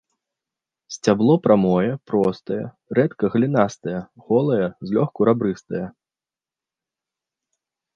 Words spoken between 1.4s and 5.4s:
прамое, простае, рэдка галінастае, голае, злёгку